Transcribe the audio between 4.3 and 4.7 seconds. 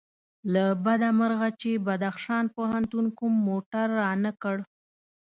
کړ.